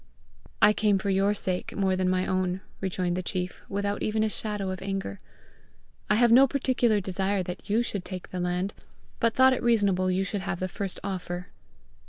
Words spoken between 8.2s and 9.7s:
the land, but thought it